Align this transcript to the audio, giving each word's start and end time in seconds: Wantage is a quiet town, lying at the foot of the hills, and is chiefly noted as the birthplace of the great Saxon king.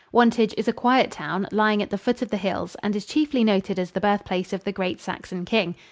Wantage 0.11 0.55
is 0.57 0.67
a 0.67 0.73
quiet 0.73 1.11
town, 1.11 1.47
lying 1.51 1.79
at 1.83 1.91
the 1.91 1.97
foot 1.99 2.23
of 2.23 2.29
the 2.31 2.37
hills, 2.37 2.75
and 2.81 2.95
is 2.95 3.05
chiefly 3.05 3.43
noted 3.43 3.77
as 3.77 3.91
the 3.91 4.01
birthplace 4.01 4.51
of 4.51 4.63
the 4.63 4.71
great 4.71 4.99
Saxon 4.99 5.45
king. 5.45 5.75